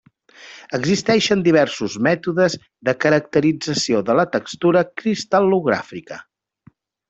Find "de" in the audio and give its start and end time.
2.89-2.95, 4.11-4.19